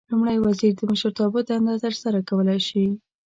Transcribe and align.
لومړی 0.09 0.37
وزیر 0.45 0.71
د 0.77 0.81
مشرتابه 0.91 1.39
دنده 1.49 1.75
ترسره 1.85 2.19
کولای 2.29 2.59
شي. 2.67 2.85